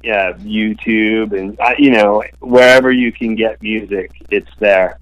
yeah, 0.04 0.34
YouTube, 0.34 1.38
and 1.38 1.60
uh, 1.60 1.74
you 1.78 1.92
know 1.92 2.24
wherever 2.40 2.92
you 2.92 3.12
can 3.12 3.36
get 3.36 3.62
music, 3.62 4.12
it's 4.30 4.50
there. 4.60 5.00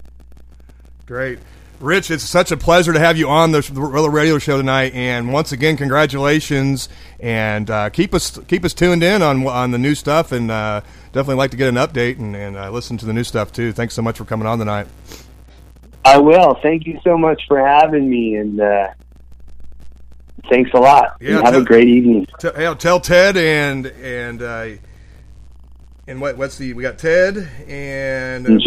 Great, 1.06 1.40
Rich. 1.80 2.10
It's 2.10 2.22
such 2.22 2.52
a 2.52 2.56
pleasure 2.56 2.92
to 2.92 2.98
have 3.00 3.16
you 3.16 3.28
on 3.28 3.50
the, 3.50 3.60
the 3.60 3.80
Radio 3.80 4.38
Show 4.38 4.56
tonight, 4.56 4.94
and 4.94 5.32
once 5.32 5.50
again, 5.50 5.76
congratulations, 5.76 6.88
and 7.18 7.68
uh, 7.68 7.90
keep 7.90 8.14
us 8.14 8.38
keep 8.46 8.64
us 8.64 8.74
tuned 8.74 9.02
in 9.02 9.22
on 9.22 9.44
on 9.46 9.72
the 9.72 9.78
new 9.78 9.96
stuff, 9.96 10.30
and 10.30 10.50
uh, 10.50 10.82
definitely 11.06 11.36
like 11.36 11.50
to 11.50 11.56
get 11.56 11.68
an 11.68 11.74
update 11.74 12.18
and, 12.18 12.36
and 12.36 12.56
uh, 12.56 12.70
listen 12.70 12.96
to 12.98 13.06
the 13.06 13.12
new 13.12 13.24
stuff 13.24 13.50
too. 13.50 13.72
Thanks 13.72 13.94
so 13.94 14.02
much 14.02 14.18
for 14.18 14.24
coming 14.24 14.46
on 14.46 14.58
tonight. 14.58 14.86
I 16.04 16.18
will. 16.18 16.58
Thank 16.62 16.86
you 16.86 17.00
so 17.02 17.18
much 17.18 17.42
for 17.48 17.58
having 17.58 18.08
me, 18.08 18.36
and 18.36 18.60
uh, 18.60 18.88
thanks 20.50 20.70
a 20.74 20.78
lot. 20.78 21.16
Yeah, 21.20 21.36
have 21.36 21.44
tell- 21.52 21.60
a 21.60 21.64
great 21.64 21.88
evening. 21.88 22.26
T- 22.38 22.48
yeah, 22.58 22.74
tell 22.74 23.00
Ted 23.00 23.36
and 23.36 23.86
and 23.86 24.42
uh, 24.42 24.68
and 26.06 26.20
what 26.20 26.36
what's 26.36 26.58
the 26.58 26.72
we 26.74 26.82
got 26.82 26.98
Ted 26.98 27.36
and 27.68 28.60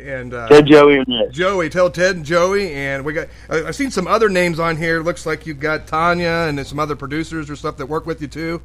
and 0.00 0.34
uh, 0.34 0.48
Ted, 0.48 0.66
Joey, 0.66 0.96
and. 0.98 1.32
Joey. 1.32 1.68
Tell 1.70 1.90
Ted 1.90 2.16
and 2.16 2.24
Joey, 2.24 2.72
and 2.72 3.04
we 3.04 3.12
got. 3.12 3.28
I, 3.48 3.64
I've 3.64 3.76
seen 3.76 3.90
some 3.90 4.06
other 4.06 4.28
names 4.28 4.58
on 4.58 4.76
here. 4.76 5.02
Looks 5.02 5.26
like 5.26 5.46
you've 5.46 5.60
got 5.60 5.86
Tanya 5.86 6.46
and 6.48 6.64
some 6.66 6.78
other 6.78 6.96
producers 6.96 7.48
or 7.48 7.56
stuff 7.56 7.76
that 7.78 7.86
work 7.86 8.06
with 8.06 8.20
you 8.20 8.28
too. 8.28 8.62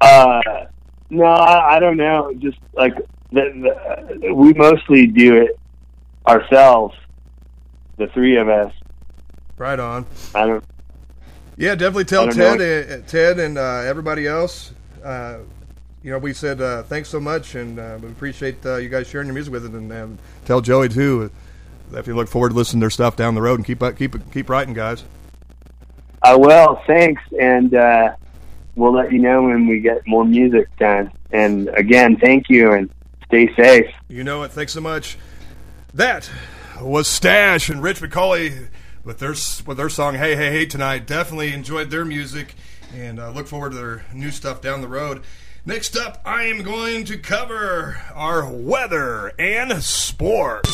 Uh, 0.00 0.40
no, 1.10 1.24
I, 1.24 1.76
I 1.76 1.78
don't 1.78 1.96
know. 1.96 2.32
Just 2.38 2.58
like 2.72 2.94
the, 3.32 4.18
the, 4.20 4.34
we 4.34 4.52
mostly 4.54 5.06
do 5.06 5.36
it 5.36 5.58
ourselves, 6.26 6.94
the 7.96 8.06
three 8.08 8.36
of 8.36 8.48
us. 8.48 8.72
Right 9.60 9.78
on. 9.78 10.06
I 10.34 10.46
don't. 10.46 10.64
Yeah, 11.58 11.74
definitely 11.74 12.06
tell 12.06 12.32
Ted, 12.32 12.60
know. 12.60 12.96
uh, 12.96 13.06
Ted, 13.06 13.38
and 13.38 13.58
uh, 13.58 13.82
everybody 13.84 14.26
else. 14.26 14.72
Uh, 15.04 15.40
you 16.02 16.10
know, 16.10 16.16
we 16.16 16.32
said 16.32 16.62
uh, 16.62 16.82
thanks 16.84 17.10
so 17.10 17.20
much, 17.20 17.56
and 17.56 17.78
uh, 17.78 17.98
we 18.00 18.08
appreciate 18.08 18.64
uh, 18.64 18.76
you 18.76 18.88
guys 18.88 19.06
sharing 19.06 19.26
your 19.26 19.34
music 19.34 19.52
with 19.52 19.66
us, 19.66 19.72
and, 19.74 19.92
and 19.92 20.18
tell 20.46 20.62
Joey 20.62 20.88
too. 20.88 21.30
uh, 21.92 21.98
If 21.98 22.06
you 22.06 22.16
look 22.16 22.28
forward 22.28 22.48
to 22.48 22.54
listening 22.54 22.80
to 22.80 22.84
their 22.84 22.90
stuff 22.90 23.16
down 23.16 23.34
the 23.34 23.42
road, 23.42 23.58
and 23.58 23.66
keep 23.66 23.82
keep 23.98 24.32
keep 24.32 24.48
writing, 24.48 24.72
guys. 24.72 25.04
I 26.22 26.36
will. 26.36 26.80
Thanks, 26.86 27.20
and 27.38 27.74
uh, 27.74 28.14
we'll 28.76 28.94
let 28.94 29.12
you 29.12 29.18
know 29.18 29.42
when 29.42 29.66
we 29.66 29.80
get 29.80 30.00
more 30.06 30.24
music 30.24 30.74
done. 30.78 31.12
And 31.32 31.68
again, 31.74 32.16
thank 32.16 32.48
you, 32.48 32.72
and 32.72 32.88
stay 33.26 33.54
safe. 33.56 33.92
You 34.08 34.24
know 34.24 34.42
it. 34.42 34.52
Thanks 34.52 34.72
so 34.72 34.80
much. 34.80 35.18
That 35.92 36.30
was 36.80 37.08
Stash 37.08 37.68
and 37.68 37.82
Rich 37.82 38.00
McCulley 38.00 38.68
with 39.04 39.18
their 39.18 39.34
with 39.66 39.76
their 39.76 39.88
song 39.88 40.14
"Hey 40.14 40.36
Hey 40.36 40.50
Hey" 40.50 40.66
tonight. 40.66 41.06
Definitely 41.06 41.52
enjoyed 41.52 41.90
their 41.90 42.04
music 42.04 42.54
and 42.94 43.18
uh, 43.18 43.30
look 43.30 43.46
forward 43.46 43.72
to 43.72 43.78
their 43.78 44.04
new 44.12 44.30
stuff 44.30 44.60
down 44.60 44.80
the 44.80 44.88
road. 44.88 45.22
Next 45.66 45.96
up, 45.96 46.20
I 46.24 46.44
am 46.44 46.62
going 46.62 47.04
to 47.04 47.18
cover 47.18 48.00
our 48.14 48.50
weather 48.50 49.32
and 49.38 49.82
sports. 49.82 50.70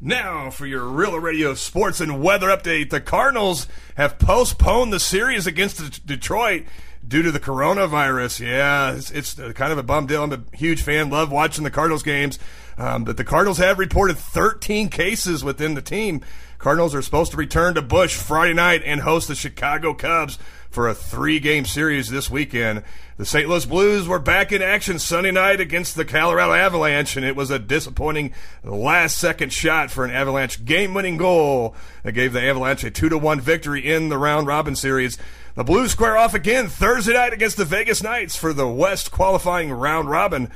Now, 0.00 0.48
for 0.48 0.66
your 0.66 0.84
Rela 0.84 1.20
Radio 1.20 1.52
sports 1.52 2.00
and 2.00 2.22
weather 2.22 2.48
update, 2.48 2.88
the 2.88 3.02
Cardinals 3.02 3.68
have 3.96 4.18
postponed 4.18 4.94
the 4.94 4.98
series 4.98 5.46
against 5.46 6.06
Detroit 6.06 6.64
due 7.06 7.22
to 7.22 7.30
the 7.30 7.40
coronavirus. 7.40 8.46
Yeah, 8.46 8.94
it's, 8.94 9.10
it's 9.10 9.34
kind 9.34 9.72
of 9.72 9.78
a 9.78 9.82
bum 9.82 10.06
deal. 10.06 10.22
I'm 10.22 10.32
a 10.32 10.56
huge 10.56 10.82
fan, 10.82 11.10
love 11.10 11.30
watching 11.32 11.64
the 11.64 11.70
Cardinals 11.70 12.02
games. 12.02 12.38
Um, 12.78 13.04
but 13.04 13.16
the 13.16 13.24
Cardinals 13.24 13.58
have 13.58 13.78
reported 13.78 14.16
13 14.16 14.88
cases 14.88 15.44
within 15.44 15.74
the 15.74 15.82
team. 15.82 16.22
Cardinals 16.58 16.94
are 16.94 17.02
supposed 17.02 17.32
to 17.32 17.36
return 17.36 17.74
to 17.74 17.82
Busch 17.82 18.16
Friday 18.16 18.54
night 18.54 18.82
and 18.84 19.00
host 19.00 19.28
the 19.28 19.34
Chicago 19.34 19.94
Cubs 19.94 20.38
for 20.70 20.88
a 20.88 20.94
three 20.94 21.40
game 21.40 21.64
series 21.64 22.10
this 22.10 22.30
weekend. 22.30 22.82
The 23.20 23.26
St. 23.26 23.46
Louis 23.50 23.66
Blues 23.66 24.08
were 24.08 24.18
back 24.18 24.50
in 24.50 24.62
action 24.62 24.98
Sunday 24.98 25.30
night 25.30 25.60
against 25.60 25.94
the 25.94 26.06
Colorado 26.06 26.54
Avalanche, 26.54 27.18
and 27.18 27.26
it 27.26 27.36
was 27.36 27.50
a 27.50 27.58
disappointing 27.58 28.32
last 28.64 29.18
second 29.18 29.52
shot 29.52 29.90
for 29.90 30.06
an 30.06 30.10
Avalanche 30.10 30.64
game 30.64 30.94
winning 30.94 31.18
goal 31.18 31.74
that 32.02 32.12
gave 32.12 32.32
the 32.32 32.42
Avalanche 32.42 32.82
a 32.82 32.90
2 32.90 33.10
to 33.10 33.18
1 33.18 33.38
victory 33.42 33.86
in 33.86 34.08
the 34.08 34.16
round 34.16 34.46
robin 34.46 34.74
series. 34.74 35.18
The 35.54 35.64
Blues 35.64 35.90
square 35.90 36.16
off 36.16 36.32
again 36.32 36.68
Thursday 36.68 37.12
night 37.12 37.34
against 37.34 37.58
the 37.58 37.66
Vegas 37.66 38.02
Knights 38.02 38.36
for 38.36 38.54
the 38.54 38.66
West 38.66 39.10
qualifying 39.10 39.70
round 39.70 40.08
robin. 40.08 40.50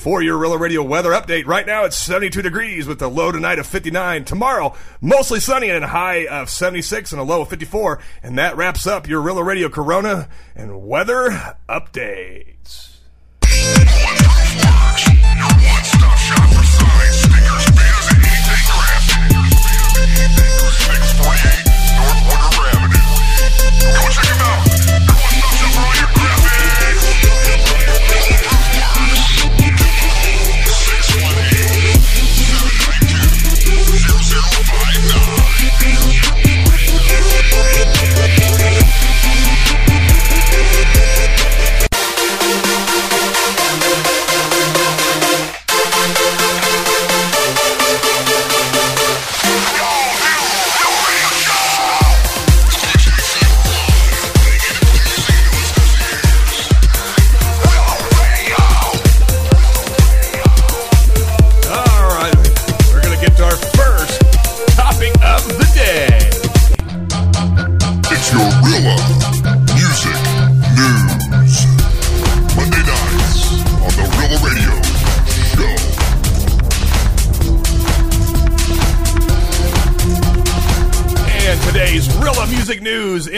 For 0.00 0.22
your 0.22 0.38
Rela 0.38 0.58
Radio 0.58 0.82
weather 0.82 1.10
update, 1.10 1.44
right 1.44 1.66
now 1.66 1.84
it's 1.84 1.94
72 1.94 2.40
degrees 2.40 2.86
with 2.86 3.02
a 3.02 3.06
low 3.06 3.30
tonight 3.30 3.58
of 3.58 3.66
59. 3.66 4.24
Tomorrow, 4.24 4.74
mostly 5.02 5.40
sunny 5.40 5.68
and 5.68 5.84
a 5.84 5.88
high 5.88 6.26
of 6.26 6.48
76 6.48 7.12
and 7.12 7.20
a 7.20 7.22
low 7.22 7.42
of 7.42 7.50
54. 7.50 8.00
And 8.22 8.38
that 8.38 8.56
wraps 8.56 8.86
up 8.86 9.06
your 9.06 9.22
Rela 9.22 9.44
Radio 9.44 9.68
Corona 9.68 10.30
and 10.56 10.86
weather 10.86 11.54
updates. 11.68 12.96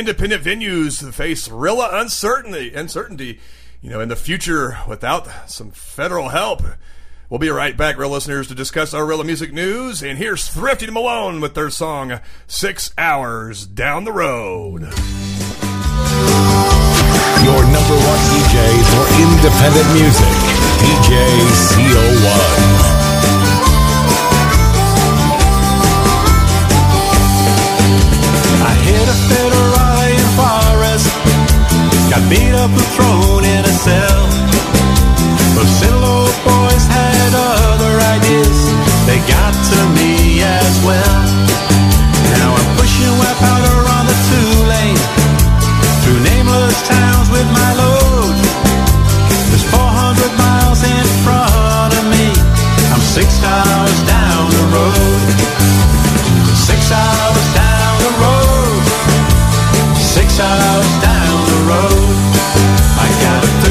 Independent 0.02 0.42
venues 0.42 1.14
face 1.14 1.48
real 1.48 1.80
uncertainty, 1.80 2.74
uncertainty, 2.74 3.38
you 3.80 3.88
know, 3.88 4.00
in 4.00 4.08
the 4.08 4.16
future 4.16 4.76
without 4.88 5.28
some 5.48 5.70
federal 5.70 6.30
help. 6.30 6.60
We'll 7.30 7.38
be 7.38 7.50
right 7.50 7.76
back, 7.76 7.96
real 7.96 8.10
listeners, 8.10 8.48
to 8.48 8.54
discuss 8.56 8.94
our 8.94 9.06
real 9.06 9.22
music 9.22 9.52
news. 9.52 10.02
And 10.02 10.18
here's 10.18 10.48
Thrifty 10.48 10.90
Malone 10.90 11.40
with 11.40 11.54
their 11.54 11.70
song 11.70 12.18
Six 12.48 12.92
Hours 12.98 13.64
Down 13.64 14.02
the 14.02 14.10
Road. 14.10 14.82
Your 14.82 14.90
number 17.62 17.94
one 17.94 18.22
DJ 18.26 18.58
for 18.90 19.06
independent 19.22 19.86
music, 19.94 20.34
DJ 20.82 21.14
CO1. 21.70 23.01
Beat 32.28 32.54
up 32.54 32.70
and 32.70 32.88
thrown 32.94 33.44
in 33.44 33.62
a 33.64 33.74
cell. 33.86 34.22
But 35.56 35.66
Sinaloa 35.78 36.32
boys 36.44 36.84
had 36.86 37.30
other 37.32 37.94
ideas. 38.16 38.58
They 39.06 39.18
got 39.26 39.54
to 39.54 39.78
me 39.96 40.42
as 40.42 40.74
well. 40.84 41.18
Now 42.36 42.48
I'm 42.52 42.70
pushing 42.76 43.14
wet 43.18 43.36
powder 43.40 43.76
on 43.96 44.04
the 44.10 44.18
two 44.28 44.50
lane. 44.72 45.02
Through 46.02 46.20
nameless 46.26 46.78
towns 46.86 47.28
with 47.30 47.48
my 47.50 47.70
load. 47.80 48.34
There's 49.48 49.66
400 49.72 50.32
miles 50.36 50.80
in 50.84 51.06
front 51.24 51.92
of 51.96 52.04
me. 52.12 52.26
I'm 52.92 53.04
six 53.16 53.42
hours 53.42 53.98
down 54.06 54.42
the 54.58 54.66
road. 54.76 55.26
Six 56.68 56.80
hours 56.92 57.46
down 57.56 57.94
the 58.06 58.14
road. 58.20 58.82
Six 59.96 60.40
hours 60.40 60.92
down 61.00 61.36
the 61.52 61.60
road. 61.72 62.11
I 62.54 63.08
got 63.22 63.61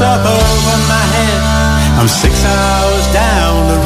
up 0.00 0.20
over 0.20 0.76
my 0.88 1.06
head. 1.14 1.40
I'm 2.00 2.08
six 2.08 2.44
hours 2.44 3.12
down 3.12 3.68
the 3.68 3.76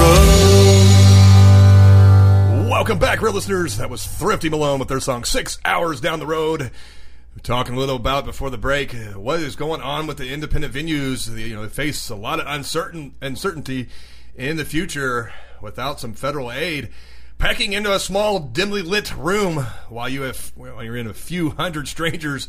road. 2.65 2.71
Welcome 2.71 2.99
back, 2.99 3.21
real 3.21 3.33
listeners. 3.35 3.77
That 3.77 3.91
was 3.91 4.07
Thrifty 4.07 4.49
Malone 4.49 4.79
with 4.79 4.89
their 4.89 5.01
song 5.01 5.25
Six 5.25 5.59
Hours 5.65 6.01
Down 6.01 6.19
the 6.19 6.27
Road. 6.27 6.63
We're 6.63 7.43
talking 7.43 7.75
a 7.75 7.79
little 7.79 7.97
about 7.97 8.25
before 8.25 8.49
the 8.49 8.57
break 8.57 8.95
uh, 8.95 9.19
what 9.19 9.41
is 9.41 9.57
going 9.57 9.83
on 9.83 10.07
with 10.07 10.17
the 10.17 10.33
independent 10.33 10.73
venues. 10.73 11.29
You 11.37 11.55
know, 11.57 11.63
they 11.63 11.69
face 11.69 12.09
a 12.09 12.17
lot 12.17 12.41
of 12.41 12.47
uncertain 12.47 13.15
uncertainty 13.21 13.89
in 14.35 14.57
the 14.57 14.65
future 14.65 15.33
without 15.61 16.01
some 16.01 16.15
federal 16.15 16.51
aid. 16.51 16.89
Packing 17.37 17.75
into 17.75 17.93
a 17.93 18.01
small, 18.01 18.39
dimly 18.41 18.83
lit 18.83 19.15
room 19.15 19.59
while 19.89 20.09
you 20.09 20.23
have 20.23 20.53
while 20.55 20.83
you're 20.83 20.97
in 20.97 21.07
a 21.07 21.15
few 21.15 21.51
hundred 21.51 21.87
strangers 21.87 22.49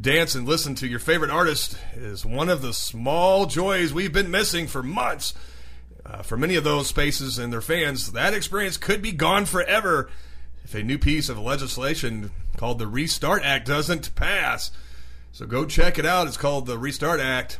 dance 0.00 0.34
and 0.34 0.46
listen 0.46 0.74
to 0.76 0.86
your 0.86 1.00
favorite 1.00 1.30
artist 1.30 1.76
is 1.96 2.24
one 2.24 2.48
of 2.48 2.62
the 2.62 2.72
small 2.72 3.46
joys 3.46 3.92
we've 3.92 4.12
been 4.12 4.30
missing 4.30 4.66
for 4.66 4.82
months. 4.82 5.34
Uh, 6.06 6.22
for 6.22 6.36
many 6.36 6.54
of 6.54 6.64
those 6.64 6.86
spaces 6.86 7.38
and 7.38 7.52
their 7.52 7.60
fans, 7.60 8.12
that 8.12 8.32
experience 8.32 8.76
could 8.76 9.02
be 9.02 9.12
gone 9.12 9.44
forever 9.44 10.08
if 10.64 10.74
a 10.74 10.82
new 10.82 10.98
piece 10.98 11.28
of 11.28 11.38
legislation 11.38 12.30
called 12.56 12.78
the 12.78 12.86
Restart 12.86 13.42
Act 13.42 13.66
doesn't 13.66 14.14
pass. 14.14 14.70
So 15.32 15.46
go 15.46 15.64
check 15.64 15.98
it 15.98 16.06
out. 16.06 16.26
It's 16.26 16.36
called 16.36 16.66
the 16.66 16.78
Restart 16.78 17.20
Act. 17.20 17.58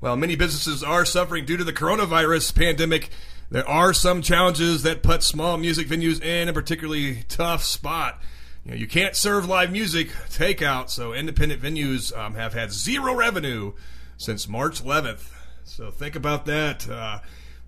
While 0.00 0.16
many 0.16 0.34
businesses 0.34 0.82
are 0.82 1.04
suffering 1.04 1.44
due 1.44 1.56
to 1.56 1.64
the 1.64 1.72
coronavirus 1.72 2.54
pandemic, 2.54 3.10
there 3.50 3.68
are 3.68 3.92
some 3.92 4.22
challenges 4.22 4.82
that 4.82 5.02
put 5.02 5.22
small 5.22 5.56
music 5.56 5.88
venues 5.88 6.22
in 6.22 6.48
a 6.48 6.52
particularly 6.52 7.24
tough 7.28 7.64
spot. 7.64 8.20
You, 8.68 8.74
know, 8.74 8.80
you 8.80 8.86
can't 8.86 9.16
serve 9.16 9.48
live 9.48 9.72
music 9.72 10.10
takeout, 10.28 10.90
so 10.90 11.14
independent 11.14 11.62
venues 11.62 12.14
um, 12.14 12.34
have 12.34 12.52
had 12.52 12.70
zero 12.70 13.14
revenue 13.14 13.72
since 14.18 14.46
March 14.46 14.84
11th. 14.84 15.22
So 15.64 15.90
think 15.90 16.14
about 16.14 16.44
that. 16.44 16.86
Uh, 16.86 17.20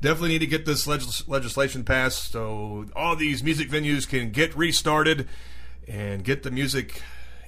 definitely 0.02 0.28
need 0.28 0.40
to 0.40 0.46
get 0.46 0.66
this 0.66 0.86
legis- 0.86 1.26
legislation 1.26 1.84
passed 1.84 2.30
so 2.30 2.84
all 2.94 3.16
these 3.16 3.42
music 3.42 3.70
venues 3.70 4.06
can 4.06 4.30
get 4.30 4.54
restarted 4.54 5.26
and 5.88 6.22
get 6.22 6.42
the 6.42 6.50
music 6.50 7.00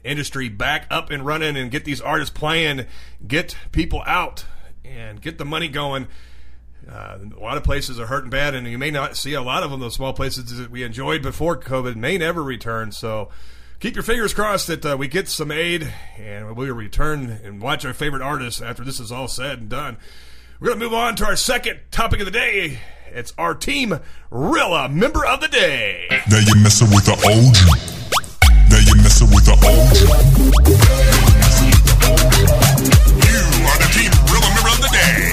industry 0.02 0.48
back 0.48 0.86
up 0.90 1.10
and 1.10 1.26
running 1.26 1.54
and 1.54 1.70
get 1.70 1.84
these 1.84 2.00
artists 2.00 2.34
playing, 2.34 2.86
get 3.26 3.54
people 3.70 4.02
out, 4.06 4.46
and 4.82 5.20
get 5.20 5.36
the 5.36 5.44
money 5.44 5.68
going. 5.68 6.08
Uh, 6.90 7.18
a 7.36 7.40
lot 7.40 7.56
of 7.56 7.64
places 7.64 8.00
are 8.00 8.06
hurting 8.06 8.30
bad, 8.30 8.54
and 8.54 8.66
you 8.66 8.78
may 8.78 8.90
not 8.90 9.16
see 9.16 9.34
a 9.34 9.42
lot 9.42 9.62
of 9.62 9.70
them. 9.70 9.80
Those 9.80 9.94
small 9.94 10.12
places 10.12 10.56
that 10.58 10.70
we 10.70 10.82
enjoyed 10.82 11.22
before 11.22 11.56
COVID 11.56 11.96
may 11.96 12.18
never 12.18 12.42
return. 12.42 12.92
So 12.92 13.28
keep 13.80 13.94
your 13.94 14.02
fingers 14.02 14.34
crossed 14.34 14.66
that 14.68 14.84
uh, 14.84 14.96
we 14.96 15.08
get 15.08 15.28
some 15.28 15.50
aid 15.50 15.92
and 16.16 16.56
we'll 16.56 16.74
return 16.74 17.40
and 17.42 17.60
watch 17.60 17.84
our 17.84 17.92
favorite 17.92 18.22
artists 18.22 18.60
after 18.60 18.84
this 18.84 19.00
is 19.00 19.10
all 19.10 19.28
said 19.28 19.58
and 19.58 19.68
done. 19.68 19.96
We're 20.60 20.68
going 20.68 20.78
to 20.78 20.84
move 20.84 20.94
on 20.94 21.16
to 21.16 21.24
our 21.24 21.34
second 21.34 21.80
topic 21.90 22.20
of 22.20 22.26
the 22.26 22.30
day. 22.30 22.78
It's 23.08 23.34
our 23.36 23.54
team 23.54 23.98
Rela 24.30 24.88
member 24.92 25.26
of 25.26 25.40
the 25.40 25.48
day. 25.48 26.06
Now 26.30 26.38
you 26.38 26.62
messing 26.62 26.88
with 26.90 27.04
the 27.04 27.12
OG. 27.12 27.56
Now 28.70 28.78
you 28.78 28.94
messing 29.02 29.28
with 29.28 29.44
the 29.44 29.52
OG. 29.52 29.96
You 33.26 33.66
are 33.66 33.78
the 33.78 33.90
team 33.92 34.12
Rela 34.30 34.54
member 34.54 34.68
of 34.70 34.80
the 34.80 34.88
day. 34.92 35.31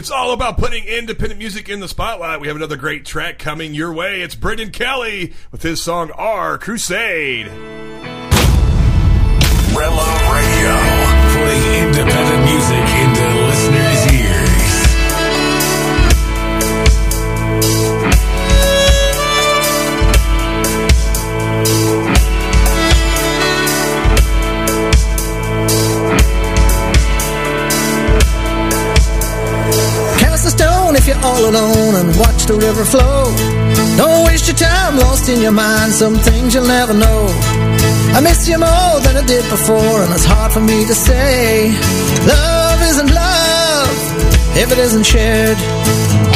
It's 0.00 0.10
all 0.10 0.32
about 0.32 0.56
putting 0.56 0.84
independent 0.84 1.38
music 1.38 1.68
in 1.68 1.80
the 1.80 1.86
spotlight. 1.86 2.40
We 2.40 2.46
have 2.46 2.56
another 2.56 2.78
great 2.78 3.04
track 3.04 3.38
coming 3.38 3.74
your 3.74 3.92
way. 3.92 4.22
It's 4.22 4.34
Brendan 4.34 4.70
Kelly 4.70 5.34
with 5.52 5.62
his 5.62 5.82
song 5.82 6.10
Our 6.12 6.56
Crusade. 6.56 7.48
Rela 9.76 10.08
Radio, 10.32 10.72
putting 11.36 11.64
independent 11.84 12.44
music 12.48 12.80
into 12.96 13.49
watch 32.80 32.92
the 32.92 32.98
river 32.98 33.04
flow. 33.04 33.96
Don't 33.96 34.26
waste 34.26 34.46
your 34.46 34.56
time 34.56 34.96
lost 34.96 35.28
in 35.28 35.40
your 35.40 35.52
mind, 35.52 35.92
some 35.92 36.16
things 36.16 36.54
you'll 36.54 36.66
never 36.66 36.94
know. 36.94 37.26
I 38.14 38.20
miss 38.22 38.48
you 38.48 38.58
more 38.58 39.00
than 39.00 39.16
I 39.16 39.24
did 39.26 39.48
before, 39.48 40.02
and 40.02 40.12
it's 40.12 40.24
hard 40.24 40.52
for 40.52 40.60
me 40.60 40.84
to 40.86 40.94
say. 40.94 41.70
Love 42.26 42.82
isn't 42.82 43.10
love 43.10 44.56
if 44.56 44.72
it 44.72 44.78
isn't 44.78 45.04
shared. 45.04 46.29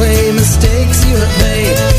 Mistakes 0.00 1.04
you 1.04 1.16
have 1.16 1.38
made, 1.42 1.89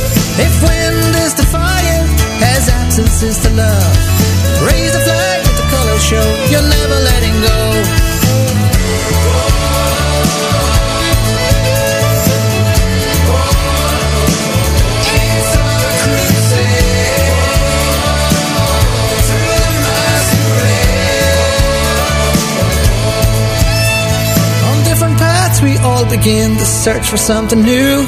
begin 26.12 26.58
to 26.58 26.66
search 26.66 27.08
for 27.08 27.16
something 27.16 27.62
new. 27.62 28.06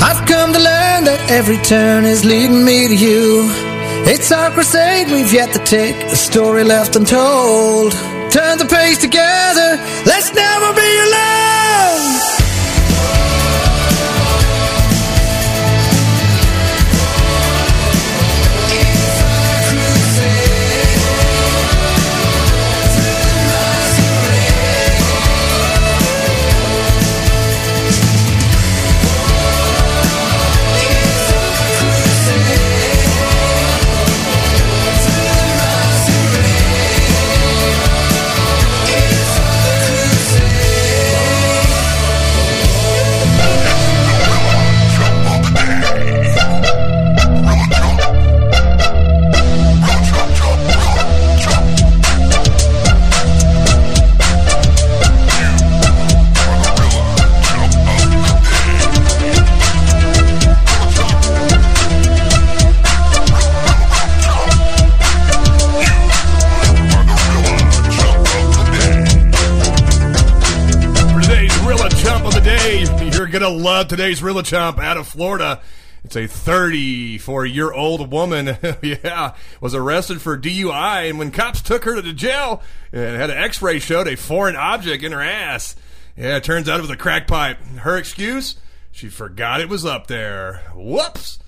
I've 0.00 0.24
come 0.26 0.52
to 0.52 0.58
learn 0.58 1.04
that 1.04 1.26
every 1.30 1.58
turn 1.58 2.04
is 2.04 2.24
leading 2.24 2.64
me 2.64 2.86
to 2.86 2.94
you. 2.94 3.50
It's 4.06 4.30
our 4.30 4.50
crusade 4.52 5.08
we've 5.08 5.32
yet 5.32 5.52
to 5.54 5.58
take, 5.64 5.96
a 5.96 6.16
story 6.16 6.62
left 6.62 6.94
untold. 6.94 7.92
Turn 8.30 8.56
the 8.58 8.68
page 8.70 8.98
together, 8.98 9.70
let's 10.06 10.32
never 10.32 10.72
be 10.74 10.90
alone. 11.06 12.29
Today's 73.90 74.20
Rela 74.20 74.44
Chomp 74.44 74.78
out 74.78 74.96
of 74.96 75.08
Florida. 75.08 75.60
It's 76.04 76.14
a 76.14 76.28
34 76.28 77.44
year 77.44 77.72
old 77.72 78.08
woman, 78.12 78.56
yeah, 78.82 79.34
was 79.60 79.74
arrested 79.74 80.22
for 80.22 80.38
DUI. 80.38 81.10
And 81.10 81.18
when 81.18 81.32
cops 81.32 81.60
took 81.60 81.82
her 81.82 81.96
to 81.96 82.00
the 82.00 82.12
jail 82.12 82.62
and 82.92 83.16
had 83.16 83.30
an 83.30 83.36
x 83.36 83.60
ray 83.60 83.80
showed 83.80 84.06
a 84.06 84.16
foreign 84.16 84.54
object 84.54 85.02
in 85.02 85.10
her 85.10 85.20
ass. 85.20 85.74
Yeah, 86.16 86.36
it 86.36 86.44
turns 86.44 86.68
out 86.68 86.78
it 86.78 86.82
was 86.82 86.90
a 86.90 86.96
crack 86.96 87.26
pipe. 87.26 87.60
Her 87.78 87.96
excuse? 87.96 88.58
She 88.92 89.08
forgot 89.08 89.60
it 89.60 89.68
was 89.68 89.84
up 89.84 90.06
there. 90.06 90.62
Whoops. 90.72 91.40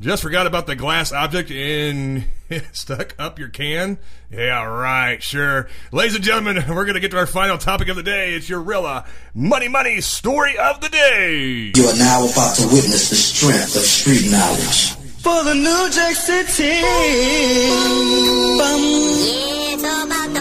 Just 0.00 0.22
forgot 0.22 0.46
about 0.46 0.66
the 0.66 0.74
glass 0.74 1.12
object 1.12 1.50
and 1.50 2.24
stuck 2.72 3.14
up 3.18 3.38
your 3.38 3.48
can? 3.48 3.98
Yeah, 4.30 4.64
right, 4.64 5.22
sure. 5.22 5.68
Ladies 5.92 6.14
and 6.14 6.24
gentlemen, 6.24 6.56
we're 6.74 6.86
going 6.86 6.94
to 6.94 7.00
get 7.00 7.10
to 7.10 7.18
our 7.18 7.26
final 7.26 7.58
topic 7.58 7.88
of 7.88 7.96
the 7.96 8.02
day. 8.02 8.32
It's 8.32 8.48
your 8.48 8.62
Rela 8.64 9.02
uh, 9.02 9.06
Money 9.34 9.68
Money 9.68 10.00
Story 10.00 10.56
of 10.56 10.80
the 10.80 10.88
Day. 10.88 11.72
You 11.76 11.84
are 11.84 11.98
now 11.98 12.24
about 12.24 12.56
to 12.56 12.62
witness 12.68 13.10
the 13.10 13.16
strength 13.16 13.76
of 13.76 13.82
street 13.82 14.30
knowledge. 14.30 14.92
For 15.20 15.44
the 15.44 15.54
New 15.54 15.90
Jack 15.90 16.14
City. 16.14 16.80
Bum. 18.56 18.80
Yeah, 19.20 19.74
it's 19.74 19.84
all 19.84 20.06
about 20.06 20.32
the 20.32 20.40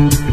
money. 0.00 0.23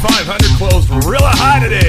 500 0.00 0.42
closed 0.58 0.88
Rilla 1.06 1.30
high 1.34 1.60
today. 1.60 1.87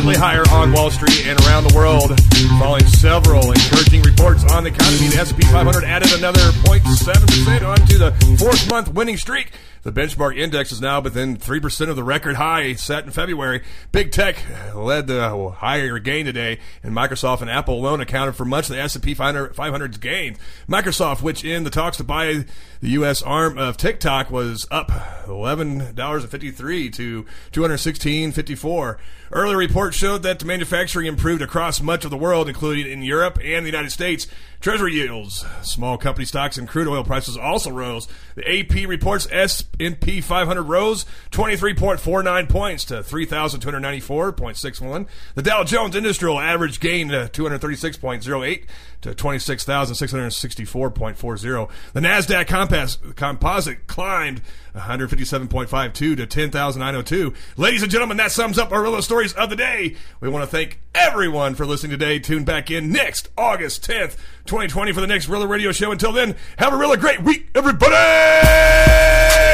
Higher 0.00 0.42
on 0.50 0.72
Wall 0.72 0.90
Street 0.90 1.26
and 1.26 1.38
around 1.40 1.64
the 1.64 1.76
world, 1.76 2.18
following 2.58 2.86
several 2.86 3.52
encouraging 3.52 4.00
reports 4.02 4.42
on 4.50 4.64
the 4.64 4.70
economy. 4.70 5.08
The 5.08 5.18
S&P 5.20 5.42
500 5.42 5.84
added 5.84 6.12
another 6.12 6.40
0.7% 6.40 7.62
onto 7.62 7.98
the 7.98 8.36
fourth 8.38 8.70
month 8.70 8.88
winning 8.94 9.18
streak. 9.18 9.52
The 9.82 9.92
benchmark 9.92 10.36
index 10.36 10.72
is 10.72 10.80
now 10.80 11.00
within 11.00 11.36
3% 11.36 11.88
of 11.88 11.96
the 11.96 12.02
record 12.02 12.36
high 12.36 12.74
set 12.74 13.04
in 13.04 13.10
February. 13.10 13.62
Big 13.92 14.10
tech 14.10 14.42
led 14.74 15.06
the 15.06 15.50
higher 15.56 15.98
gain 15.98 16.24
today, 16.24 16.58
and 16.82 16.94
Microsoft 16.94 17.42
and 17.42 17.50
Apple 17.50 17.74
alone 17.74 18.00
accounted 18.00 18.36
for 18.36 18.44
much 18.44 18.70
of 18.70 18.76
the 18.76 18.82
S&P 18.82 19.14
500's 19.14 19.98
gains. 19.98 20.38
Microsoft, 20.68 21.22
which 21.22 21.44
in 21.44 21.64
the 21.64 21.70
talks 21.70 21.98
to 21.98 22.04
buy 22.04 22.44
the 22.80 22.90
U.S. 22.90 23.22
arm 23.22 23.58
of 23.58 23.76
TikTok, 23.76 24.30
was 24.30 24.66
up 24.70 24.88
$11.53 24.88 26.92
to 26.94 27.26
216.54. 27.52 28.96
Earlier 29.32 29.56
reports 29.56 29.96
showed 29.96 30.22
that 30.22 30.44
manufacturing 30.44 31.06
improved 31.06 31.42
across 31.42 31.82
much 31.82 32.04
of 32.04 32.10
the 32.10 32.16
world, 32.16 32.48
including 32.48 32.90
in 32.90 33.02
Europe 33.02 33.38
and 33.42 33.64
the 33.64 33.70
United 33.70 33.90
States. 33.90 34.26
Treasury 34.60 34.92
yields, 34.92 35.44
small 35.62 35.96
company 35.96 36.26
stocks, 36.26 36.58
and 36.58 36.68
crude 36.68 36.86
oil 36.86 37.02
prices 37.02 37.34
also 37.34 37.70
rose. 37.70 38.06
The 38.34 38.46
AP 38.46 38.86
reports 38.86 39.26
S&P 39.32 40.20
500 40.20 40.62
rose 40.62 41.06
23.49 41.30 42.48
points 42.50 42.84
to 42.84 42.96
3,294.61. 42.96 45.06
The 45.34 45.42
Dow 45.42 45.64
Jones 45.64 45.96
Industrial 45.96 46.38
Average 46.38 46.78
gained 46.78 47.14
uh, 47.14 47.28
236.08 47.28 48.64
to 49.00 49.14
26,664.40. 49.14 51.70
The 51.94 52.00
Nasdaq 52.00 52.46
Compass, 52.46 52.98
Composite 53.16 53.86
climbed 53.86 54.42
157.52 54.74 55.92
to 55.92 56.26
10,902. 56.26 57.34
Ladies 57.56 57.82
and 57.82 57.90
gentlemen, 57.90 58.16
that 58.18 58.30
sums 58.30 58.58
up 58.58 58.72
our 58.72 58.82
Rela 58.82 59.02
stories 59.02 59.32
of 59.32 59.50
the 59.50 59.56
day. 59.56 59.96
We 60.20 60.28
want 60.28 60.44
to 60.44 60.50
thank 60.50 60.80
everyone 60.94 61.54
for 61.54 61.66
listening 61.66 61.90
today. 61.90 62.18
Tune 62.18 62.44
back 62.44 62.70
in 62.70 62.92
next 62.92 63.28
August 63.36 63.88
10th, 63.88 64.16
2020 64.50 64.90
for 64.90 65.00
the 65.00 65.06
next 65.06 65.28
Rela 65.28 65.48
Radio 65.48 65.70
show. 65.70 65.92
Until 65.92 66.10
then, 66.10 66.34
have 66.58 66.72
a 66.72 66.76
really 66.76 66.96
great 66.96 67.22
week, 67.22 67.46
everybody! 67.54 69.49